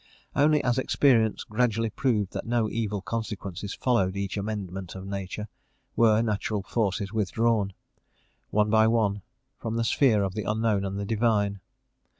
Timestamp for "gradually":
1.43-1.91